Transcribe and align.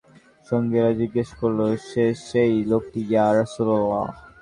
সঙ্গীরা 0.47 0.91
জিজ্ঞেস 0.99 1.29
করল, 1.39 1.59
কে 1.85 2.05
সেই 2.27 2.53
লোকটি 2.71 2.99
ইয়া 3.09 3.25
রাসূলাল্লাহ! 3.31 4.05